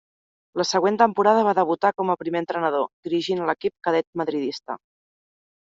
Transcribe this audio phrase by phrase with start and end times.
[0.61, 4.83] La següent temporada va debutar com primer entrenador, dirigint a l'equip cadet madridista.